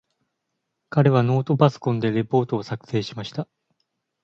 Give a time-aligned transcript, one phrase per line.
[0.89, 3.47] 彼はノートパソコンでレポートを作成しました。